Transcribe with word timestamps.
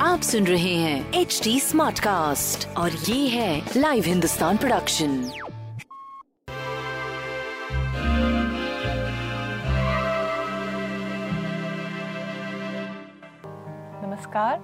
आप 0.00 0.20
सुन 0.22 0.44
रहे 0.46 0.74
हैं 0.74 1.12
एच 1.12 1.40
डी 1.44 1.58
स्मार्ट 1.60 1.98
कास्ट 1.98 2.68
और 2.76 2.90
ये 2.90 3.28
है 3.28 3.62
लाइव 3.76 4.04
हिंदुस्तान 4.04 4.56
प्रोडक्शन 4.56 5.10
नमस्कार। 14.04 14.60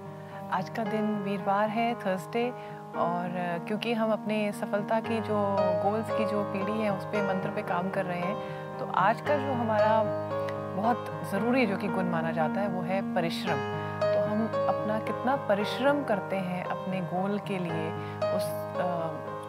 आज 0.53 0.69
का 0.69 0.85
दिन 0.85 1.07
वीरवार 1.25 1.69
है 1.69 1.95
थर्सडे 1.95 2.51
और 2.97 3.65
क्योंकि 3.69 3.93
हम 3.93 4.13
अपने 4.13 4.53
सफलता 4.53 5.01
की 5.01 5.21
जो 5.21 5.43
गोल्स 5.85 6.11
की 6.11 6.25
जो 6.25 6.45
पीढ़ी 6.53 6.81
है 6.81 6.97
उस 6.97 7.05
पर 7.05 7.29
मंत्र 7.29 7.51
पे 7.51 7.63
काम 7.63 7.91
कर 7.91 8.05
रहे 8.05 8.21
हैं 8.21 8.79
तो 8.79 8.93
आज 9.01 9.21
का 9.21 9.37
जो 9.37 9.53
हमारा 9.53 10.44
बहुत 10.77 11.31
ज़रूरी 11.31 11.67
जो 11.67 11.77
कि 11.77 11.89
गुण 11.89 12.11
माना 12.11 12.31
जाता 12.33 12.61
है 12.61 12.69
वो 12.69 12.83
है 12.83 13.01
परिश्रम। 13.15 13.59
तो 14.01 14.25
हम 14.27 14.47
अपना 14.69 14.99
कितना 14.99 15.37
परिश्रम 15.49 16.03
करते 16.05 16.37
हैं 16.37 16.65
अपने 16.65 17.01
गोल 17.13 17.39
के 17.49 17.59
लिए 17.59 17.91
उस 18.31 18.53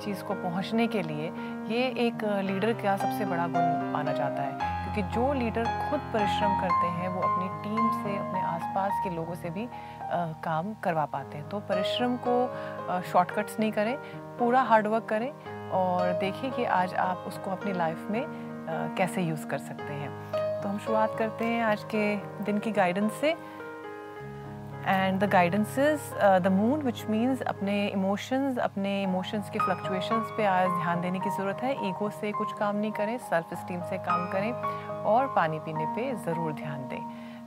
चीज़ 0.03 0.23
को 0.23 0.33
पहुँचने 0.33 0.87
के 0.87 1.01
लिए 1.01 1.31
ये 1.67 1.83
एक 2.07 2.23
लीडर 2.43 2.73
का 2.73 2.95
सबसे 2.97 3.25
बड़ा 3.25 3.47
गुण 3.47 3.91
माना 3.91 4.13
जाता 4.13 4.41
है। 4.41 4.73
क्योंकि 4.83 5.13
जो 5.13 5.31
लीडर 5.33 5.63
खुद 5.89 5.99
परिश्रम 6.13 6.59
करते 6.61 6.87
हैं 6.87 7.09
वो 7.09 7.21
अपनी 7.21 7.47
टीम 7.63 7.89
से 8.03 8.17
अपने 8.17 8.41
आसपास 8.41 8.91
के 9.03 9.09
लोगों 9.15 9.35
से 9.35 9.49
भी 9.49 9.65
अ, 9.65 9.69
काम 10.43 10.73
करवा 10.83 11.05
पाते 11.05 11.37
हैं। 11.37 11.49
तो 11.49 11.59
परिश्रम 11.69 12.17
को 12.27 13.01
शॉर्टकट्स 13.11 13.59
नहीं 13.59 13.71
करें 13.71 13.95
पूरा 14.39 14.61
हार्डवर्क 14.61 15.05
करें 15.05 15.31
और 15.71 16.13
देखिए 16.19 16.51
कि 16.51 16.65
आज 16.65 16.93
आप 16.93 17.23
उसको 17.27 17.51
अपनी 17.51 17.73
लाइफ 17.73 18.07
में 18.11 18.23
अ, 18.23 18.27
कैसे 18.97 19.21
यूज़ 19.21 19.47
कर 19.47 19.57
सकते 19.59 19.93
हैं। 19.93 20.44
तो 20.65 20.69
हम 20.69 20.77
शुरुआत 20.79 21.15
करते 21.17 21.45
हैं 21.45 21.61
आज 21.63 21.83
के 21.93 22.03
दिन 22.43 22.59
की 22.59 22.71
गाइडेंस 22.71 23.11
से। 23.21 23.29
And 23.29 25.19
the 25.19 25.29
guidance 25.31 25.77
is 25.79 26.07
the 26.43 26.51
moon 26.51 26.81
which 26.81 27.03
means 27.09 27.41
अपने 27.41 27.75
इमोशंस 27.87 28.57
अपने 28.59 28.93
इमोशंस 29.03 29.49
के 29.49 29.59
फ्लक्चुएशंस 29.59 30.31
पे 30.37 30.45
आज 30.45 30.69
ध्यान 30.81 31.01
देने 31.01 31.19
की 31.19 31.29
ज़रूरत 31.29 31.61
है। 31.63 31.73
ईगो 31.89 32.09
से 32.11 32.31
कुछ 32.31 32.53
काम 32.59 32.75
नहीं 32.75 32.91
करें 32.91 33.17
सेल्फ 33.19 33.53
स्टीम 33.53 33.81
से 33.89 33.97
काम 34.09 34.27
करें 34.31 34.51
और 35.13 35.27
पानी 35.35 35.59
पीने 35.59 35.85
पे 35.95 36.11
ज़रूर 36.25 36.53
ध्यान 36.53 36.87
दें। 36.87 36.99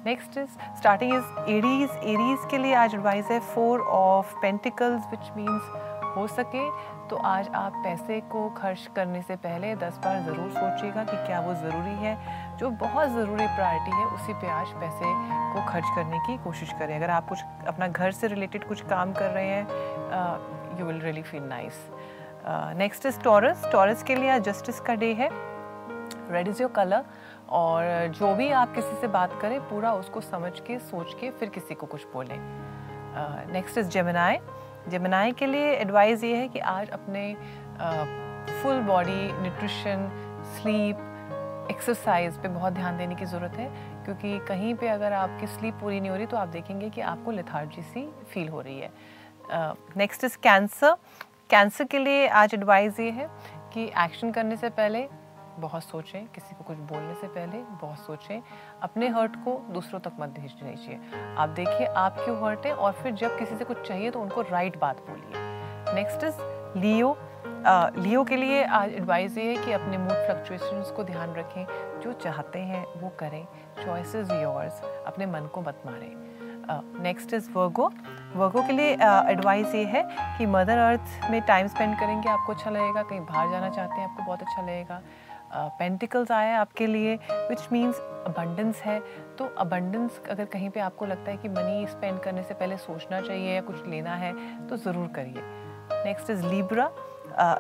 Next 0.07 0.39
is 0.39 0.51
starting 0.79 1.15
is 1.15 1.51
Aries 1.51 1.91
Aries 2.15 2.47
के 2.51 2.59
लिए 2.59 2.75
आज 2.77 2.95
एडवाइस 2.95 3.31
है 3.31 3.41
four 3.55 3.81
of 3.97 4.35
pentacles 4.43 5.11
which 5.11 5.31
means 5.37 5.98
हो 6.19 6.27
सके 6.29 6.63
तो 7.09 7.17
आज 7.27 7.49
आप 7.55 7.73
पैसे 7.85 8.21
को 8.31 8.49
खर्च 8.53 8.89
करने 8.97 9.21
से 9.23 9.37
पहले 9.39 9.75
दस 9.77 9.99
बार 10.05 10.21
ज़रूर 10.23 10.51
सोचिएगा 10.53 11.05
कि 11.05 11.17
क्या 11.27 11.41
वो 11.41 11.55
ज़रूरी 11.57 11.95
है। 11.99 12.17
जो 12.59 12.71
बहुत 12.81 13.09
ज़रूरी 13.09 13.47
प्रायोरिटी 13.57 13.97
है, 13.97 14.05
उसी 14.07 14.33
पे 14.35 14.49
आज 14.53 14.73
पैसे 14.81 15.13
को 15.55 15.67
खर्च 15.69 15.85
करने 15.97 16.19
की 16.27 16.37
कोशिश 16.45 16.73
करें। 16.79 16.95
अगर 16.97 17.11
आप 17.11 17.29
कुछ 17.29 17.43
अपना 17.69 17.89
घर 17.89 18.11
से 18.13 18.29
रिलेटेड 18.29 18.69
कुछ 18.69 18.83
काम 18.89 19.13
कर 19.13 19.31
रहे 19.31 19.47
हैं 19.47 20.81
you 20.81 20.87
will 20.87 21.01
really 21.01 21.23
feel 21.23 21.43
nice 21.45 21.87
next 22.77 23.07
is 23.07 23.21
Taurus 23.21 23.65
Taurus 23.73 24.03
के 24.03 24.15
लिए 24.15 24.31
आज 24.31 24.43
जस्टिस 24.45 24.81
का 24.81 24.95
डे 24.97 25.13
है। 25.15 25.31
रेड 26.33 26.49
इज़ 26.49 26.63
योर 26.63 26.71
कलर 26.73 27.05
और 27.59 28.07
जो 28.19 28.35
भी 28.35 28.51
आप 28.53 28.75
किसी 28.75 29.01
से 29.01 29.07
बात 29.09 29.39
करें, 29.43 29.61
पूरा 29.69 29.93
उसको 29.95 30.21
समझ 30.23 30.59
के, 30.61 30.79
सोच 30.81 31.15
के 31.21 31.31
फिर 31.31 31.49
किसी 31.49 31.75
को 31.75 31.87
कुछ 31.87 32.07
बोलें। 32.13 32.39
नेक्स्ट 33.53 33.79
इज़ 33.79 33.89
जेमिनाई 33.91 34.39
जेमिनाई 34.89 35.33
के 35.33 35.47
लिए 35.47 35.73
एडवाइस 35.73 36.25
ये 36.25 36.37
है 36.37 36.49
कि 36.49 36.59
आज 36.69 36.91
अपने 36.91 37.35
full 38.63 38.81
body 38.83 39.21
nutrition 39.33 40.09
sleep 40.57 41.05
exercise 41.71 42.39
पे 42.43 42.49
बहुत 42.49 42.73
ध्यान 42.73 42.99
देने 42.99 43.15
की 43.15 43.25
ज़रूरत 43.25 43.57
है, 43.57 43.69
क्योंकि 44.05 44.39
कहीं 44.49 44.75
पे 44.75 44.89
अगर 44.89 45.13
आपकी 45.13 45.47
स्लीप 45.47 45.75
पूरी 45.81 46.01
नहीं 46.01 46.11
हो 46.11 46.17
रही 46.17 46.27
तो 46.27 46.37
आप 46.37 46.49
देखेंगे 46.49 46.91
कि 46.91 47.01
आपको 47.03 47.31
लेथार्जी 47.31 47.83
सी 47.83 48.09
फील 48.31 48.49
हो 48.49 48.61
रही 48.61 48.79
है। 48.81 48.91
नेक्स्ट 49.97 50.25
इज़ 50.25 50.37
कैंसर 50.43 50.97
कैंसर 51.51 51.85
के 51.85 51.99
लिए 51.99 52.27
आज 52.29 52.55
एडवाइस 52.55 53.01
ये 53.01 53.11
है 53.11 53.29
कि 53.75 53.85
एक्शन 53.99 54.31
करने 54.33 54.57
से 54.57 54.69
पहले 54.71 55.07
बहुत 55.59 55.85
सोचें, 55.85 56.27
किसी 56.27 56.55
को 56.55 56.65
कुछ 56.65 56.77
बोलने 56.89 57.15
से 57.15 57.27
पहले 57.29 57.59
बहुत 57.81 57.99
सोचें, 57.99 58.41
अपने 58.83 59.09
हर्ट 59.09 59.37
को 59.45 59.61
दूसरों 59.71 60.01
तक 60.01 60.13
मत 60.21 60.29
भेजने 60.31 60.71
दीजिए। 60.71 61.01
आप 61.37 61.49
देखिए, 61.51 61.87
आप 61.87 62.17
क्यों 62.19 62.37
हर्ट 62.45 62.67
है 62.67 62.75
और 62.75 62.93
फिर 62.93 63.13
जब 63.15 63.39
किसी 63.39 63.57
से 63.57 63.65
कुछ 63.65 63.87
चाहिए 63.89 64.11
तो 64.11 64.21
उनको 64.21 64.43
राइट 64.43 64.79
बात 64.81 65.05
बोलिए। 65.09 65.95
नेक्स्ट 65.95 66.25
इज़ 66.25 66.79
लियो 66.79 67.17
लियो 67.97 68.23
के 68.25 68.37
लिए 68.37 68.63
आज 68.65 68.93
एडवाइस 68.93 69.37
ये 69.39 69.45
है 69.47 69.65
कि 69.65 69.73
अपने 69.73 69.99
मूड 69.99 70.27
फ्लक्चुएशंस 70.27 70.91
को 70.91 71.05
ध्यान 71.05 71.35
रखें। 71.35 71.67
जो 72.01 72.13
चाहते 72.15 72.59
हैं, 72.61 72.85
वो 73.01 73.09
करें। 73.21 73.45
चॉइसेस 73.85 74.31
योर्स 74.33 74.81
अपने 75.07 75.27
मन 75.27 75.49
को 75.55 75.61
मत 75.61 75.83
मारें। 75.87 77.03
नेक्स्ट 77.03 77.33
इज़ 77.35 77.51
वर्गो 77.51 77.91
वर्गो 78.35 78.63
के 78.63 78.73
लिए 78.73 78.93
एडवाइस 79.31 79.75
ये 79.75 79.85
है 79.87 80.03
कि 80.39 80.47
मदर 80.47 80.79
अर्थ 80.79 81.31
में 81.31 81.41
टाइम 81.43 81.67
स्पेंड 81.67 81.99
करेंगे, 82.01 82.29
आपको 82.29 82.53
अच्छा 82.53 82.71
लगेगा। 82.71 83.03
कहीं 83.03 83.21
बाहर 83.21 83.51
जाना 83.51 83.69
चाहते 83.69 83.95
हैं, 83.95 84.09
आपको 84.11 84.23
बहुत 84.23 84.43
अच्छा 84.43 84.63
लगेगा। 84.63 85.01
पेंटिकल्स 85.55 86.31
आया 86.33 86.51
है 86.51 86.57
आपके 86.57 86.87
लिए 86.87 87.15
विच 87.27 87.69
मीन्स 87.73 88.01
अबंडेंस 88.27 88.81
है। 88.83 88.99
तो 89.39 89.45
अबंडेंस 89.59 90.21
अगर 90.31 90.45
कहीं 90.47 90.71
पे 90.71 90.81
आपको 90.81 91.07
लगता 91.07 91.31
है 91.31 91.37
कि 91.37 91.49
मनी 91.49 91.87
स्पेंड 91.89 92.21
करने 92.21 92.43
से 92.43 92.55
पहले 92.55 92.77
सोचना 92.79 93.21
चाहिए 93.21 93.55
या 93.55 93.61
कुछ 93.63 93.87
लेना 93.87 94.15
है 94.17 94.33
तो 94.69 94.77
ज़रूर 94.79 95.09
करिए। 95.17 95.43
नेक्स्ट 96.05 96.31
इज़ 96.31 96.47
लीब्रा 96.47 96.91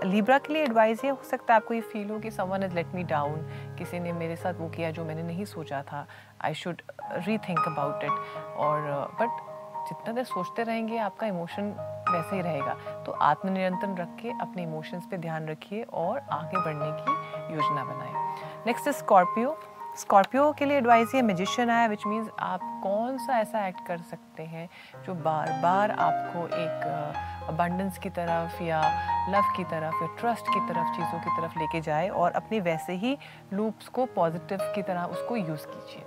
लीब्रा 0.04 0.38
के 0.38 0.52
लिए 0.52 0.62
एडवाइस 0.62 1.04
ये 1.04 1.10
हो 1.10 1.22
सकता 1.24 1.54
है 1.54 1.60
आपको 1.60 1.74
ये 1.74 1.80
फील 1.82 2.08
हो 2.10 2.18
कि 2.18 2.30
someone 2.30 2.62
is 2.62 2.74
let 2.74 2.94
me 2.94 3.02
down 3.04 3.40
किसी 3.78 3.98
ने 4.00 4.12
मेरे 4.12 4.36
साथ 4.36 4.54
वो 4.58 4.68
किया 4.68 4.90
जो 4.90 5.04
मैंने 5.04 5.22
नहीं 5.22 5.44
सोचा 5.46 5.82
था। 5.82 6.06
I 6.44 6.54
should 6.54 6.82
rethink 7.38 7.58
about 7.66 8.04
it 8.04 8.56
और 8.58 8.80
बट 9.20 9.46
जितना 9.88 10.12
देर 10.12 10.24
सोचते 10.24 10.62
रहेंगे, 10.62 10.96
आपका 10.98 11.26
इमोशन 11.26 11.70
वैसे 12.10 12.36
ही 12.36 12.42
रहेगा। 12.42 12.74
तो 13.06 13.12
आत्मनियंत्रण 13.12 13.96
रख 13.96 14.16
के 14.22 14.30
अपने 14.40 14.62
इमोशंस 14.62 15.06
पे 15.10 15.18
ध्यान 15.18 15.48
रखिए 15.48 15.82
और 15.82 16.18
आगे 16.18 16.58
बढ़ने 16.58 16.90
की 17.00 17.54
योजना 17.54 17.84
बनाएँ। 17.84 18.14
नेक्स्ट 18.66 18.88
स्कॉर्पियो 18.88 19.58
स्कॉर्पियो 19.98 20.50
के 20.52 20.64
लिए 20.64 20.76
एडवाइस 20.78 21.14
ये 21.14 21.20
मैजिशियन 21.22 21.70
आया 21.70 21.86
विच 21.86 22.06
मीन्स 22.06 22.28
आप 22.38 22.60
कौन 22.82 23.16
सा 23.18 23.38
ऐसा 23.38 23.66
एक्ट 23.66 23.86
कर 23.86 23.98
सकते 24.00 24.42
हैं 24.42 24.68
जो 25.06 25.14
बार 25.14 25.50
बार 25.62 25.90
आपको 25.90 26.46
एक 26.46 27.48
अबंडेंस 27.48 27.98
की 27.98 28.10
तरफ़ 28.10 28.62
या 28.62 28.80
लव 29.30 29.52
की 29.56 29.64
तरफ़ 29.64 30.02
या 30.02 30.08
ट्रस्ट 30.20 30.44
की 30.44 30.60
तरफ़, 30.60 30.94
चीज़ों 30.96 31.18
की 31.18 31.30
तरफ़ 31.30 31.58
लेके 31.58 31.80
जाए 31.80 32.08
और 32.08 32.32
अपने 32.32 32.60
वैसे 32.60 32.92
ही 32.92 33.16
लूप्स 33.52 33.88
को 33.88 34.06
पॉजिटिव 34.06 34.58
की 34.74 34.82
तरह 34.82 35.04
उसको 35.04 35.36
यूज़ 35.36 35.66
कीजिए। 35.66 36.04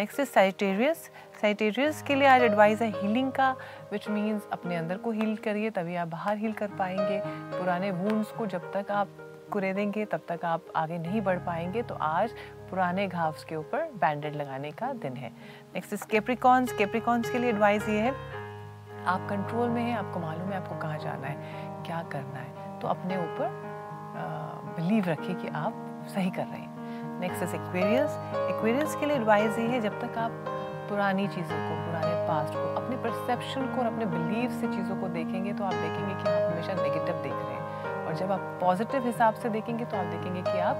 नेक्स्ट 0.00 0.20
इज़ 0.20 0.28
साइटेरियस 0.28 0.98
साइटेरियस 1.40 2.00
के 2.02 2.14
लिए 2.14 2.26
आज 2.26 2.42
एडवाइस 2.42 2.82
है 2.82 2.88
हीलिंग 2.92 3.30
का 3.32 3.50
विच 3.90 4.08
मीन्स 4.10 4.46
अपने 4.52 4.76
अंदर 4.76 4.96
को 4.96 5.10
हील 5.10 5.34
करिए, 5.36 5.70
तभी 5.70 5.96
आप 5.96 6.08
बाहर 6.08 6.36
हील 6.36 6.52
कर 6.52 6.68
पाएँगे। 6.78 7.20
पुराने 7.50 7.90
वूंड्स 7.90 8.30
को 8.32 8.46
जब 8.46 8.70
तक 8.72 8.90
आप 8.90 9.08
कुरेदेंगे 9.52 10.04
तब 10.04 10.20
तक 10.28 10.44
आप 10.44 10.72
आगे 10.76 10.98
नहीं 10.98 11.20
बढ़ 11.20 11.38
पाएँगे। 11.38 11.82
तो 11.82 11.94
आज 11.94 12.32
पुराने 12.70 13.06
घाव 13.08 13.34
के 13.48 13.56
ऊपर 13.56 13.84
बैंडेड 13.96 14.36
लगाने 14.36 14.70
का 14.70 14.92
दिन 14.94 15.16
है। 15.16 15.30
नेक्स्ट 15.74 15.92
इज़ 15.92 16.06
केप्रिकॉन्स 16.10 16.72
केप्रिकॉन्स 16.72 17.30
के 17.30 17.38
लिए 17.38 17.50
एडवाइस 17.50 17.88
ये 17.88 18.00
है, 18.00 18.10
आप 19.04 19.28
कंट्रोल 19.30 19.68
में 19.68 19.82
हैं, 19.82 19.96
आपको 19.98 20.20
मालूम 20.20 20.50
है 20.50 20.56
आपको 20.56 20.78
कहाँ 20.78 20.98
जाना 20.98 21.26
है, 21.26 21.36
क्या 21.84 22.02
करना 22.12 22.38
है। 22.38 22.78
तो 22.80 22.88
अपने 22.88 23.16
ऊपर 23.18 23.48
बिलीव 24.76 25.04
रखिए 25.08 25.34
कि 25.34 25.48
आप 25.56 26.06
सही 26.14 26.30
कर 26.30 26.44
रहे 26.44 26.60
हैं। 26.60 26.79
नेक्स्ट 27.20 27.42
इज़ 27.42 27.54
एक्वेरियस 27.54 28.10
एक्वेरियस 28.50 28.94
के 28.96 29.06
लिए 29.06 29.16
एडवाइस 29.16 29.58
ये 29.58 29.66
है, 29.66 29.80
जब 29.80 30.00
तक 30.00 30.18
आप 30.18 30.44
पुरानी 30.88 31.26
चीज़ों 31.28 31.56
को, 31.58 31.74
पुराने 31.86 32.14
पास्ट 32.28 32.54
को, 32.54 32.62
अपने 32.80 32.96
परसेप्शन 32.96 33.66
को 33.66 33.80
और 33.80 33.86
अपने 33.86 34.06
बिलीव 34.06 34.50
से 34.50 34.68
चीज़ों 34.68 34.96
को 34.96 35.08
देखेंगे 35.08 35.52
तो 35.52 35.64
आप 35.64 35.74
देखेंगे 35.74 36.14
कि 36.14 36.30
आप 36.30 36.52
हमेशा 36.52 36.74
नेगेटिव 36.82 37.22
देख 37.22 37.32
रहे 37.32 37.54
हैं। 37.54 38.06
और 38.06 38.14
जब 38.14 38.32
आप 38.32 38.40
पॉजिटिव 38.60 39.06
हिसाब 39.06 39.34
से 39.34 39.48
देखेंगे 39.48 39.84
तो 39.84 39.96
आप 39.96 40.06
देखेंगे 40.06 40.42
कि 40.42 40.58
आप 40.60 40.76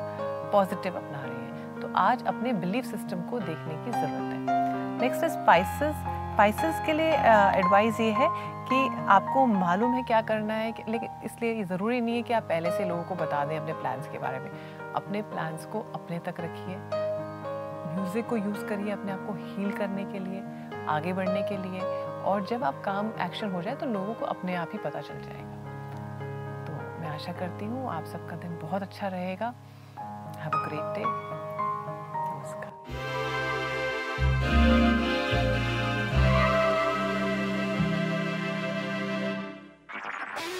पॉजिटिव 0.52 0.96
अपना 0.96 1.20
रहे 1.20 1.44
हैं। 1.44 1.80
तो 1.80 1.90
आज 1.96 2.24
अपने 2.26 2.52
बिलीफ 2.62 2.84
सिस्टम 2.84 3.20
को 3.30 3.38
देखने 3.40 3.74
की 3.84 3.90
ज़रूरत 3.90 4.50
है। 4.50 4.98
नेक्स्ट 4.98 5.24
इज़ 5.24 5.32
स्पाइसेस 5.32 5.96
स्पाइसेस 6.30 6.80
के 6.86 6.92
लिए 6.92 7.12
एडवाइस 7.58 8.00
ये 8.00 8.10
है 8.12 8.28
कि 8.68 8.76
आपको 9.08 9.44
मालूम 9.46 9.94
है 9.94 10.02
क्या 10.02 10.20
करना 10.22 10.54
है 10.54 10.72
लेकिन 10.88 11.08
इसलिए 11.24 11.64
ज़रूरी 11.64 12.00
नहीं 12.00 12.16
है 12.16 12.22
कि 12.22 12.32
आप 12.32 12.42
पहले 12.48 12.70
से 12.70 12.84
लोगों 12.84 13.02
को 13.04 13.14
बता 13.14 13.44
दें 13.44 13.56
अपने 13.58 13.72
प्लान्स 13.74 14.06
के 14.08 14.18
बारे 14.18 14.38
में। 14.38 14.50
अपने 14.94 15.22
प्लान्स 15.32 15.64
को 15.64 15.80
अपने 15.94 16.18
तक 16.18 16.40
रखिए। 16.40 16.76
म्यूज़िक 17.94 18.28
को 18.28 18.36
यूज़ 18.36 18.64
करिए 18.66 18.92
अपने 18.92 19.12
आप 19.12 19.26
को 19.26 19.32
हील 19.34 19.72
करने 19.78 20.04
के 20.12 20.18
लिए, 20.18 20.42
आगे 20.88 21.12
बढ़ने 21.12 21.42
के 21.48 21.56
लिए। 21.58 21.80
और 22.22 22.46
जब 22.46 22.64
आप 22.64 22.82
काम 22.84 23.10
एक्शन 23.20 23.50
हो 23.52 23.62
जाए 23.62 23.74
तो 23.74 23.86
लोगों 23.86 24.14
को 24.14 24.26
अपने 24.26 24.54
आप 24.54 24.68
ही 24.72 24.78
पता 24.78 25.00
चल 25.00 25.20
जाएगा। 25.22 25.56
तो 26.66 26.72
मैं 27.00 27.08
आशा 27.08 27.32
करती 27.40 27.64
हूँ 27.64 27.90
आप 27.92 28.04
सबका 28.12 28.36
दिन 28.36 28.58
बहुत 28.62 28.82
अच्छा 28.82 29.08
रहेगा। 29.08 29.52
हैव 30.38 30.50
अ 30.50 30.62
ग्रेट 30.68 30.86
डे 30.94 31.04
नमस्कार। 32.38 32.72